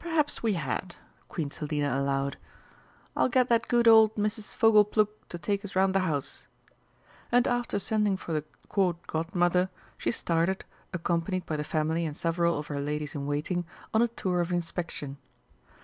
[0.00, 0.96] "Perhaps we had,"
[1.28, 2.36] Queen Selina allowed.
[3.14, 4.52] "I'll get that good old Mrs.
[4.52, 6.48] Fogleplug to take us round the house."
[7.30, 12.58] And after sending for the Court Godmother, she started, accompanied by the family and several
[12.58, 13.64] of her ladies in waiting,
[13.94, 15.18] on a tour of inspection.